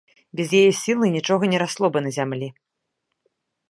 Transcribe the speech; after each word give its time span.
Без 0.39 0.47
яе 0.59 0.71
сілы 0.83 1.05
нічога 1.17 1.43
не 1.53 1.57
расло 1.65 1.87
бы 1.93 1.99
на 2.09 2.19
зямлі. 2.19 2.47